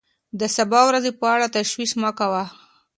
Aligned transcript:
د 0.39 0.41
سبا 0.55 0.79
ورځې 0.87 1.11
په 1.19 1.25
اړه 1.33 1.47
تشویش 1.55 1.91
مه 2.01 2.11
کوه. 2.19 2.43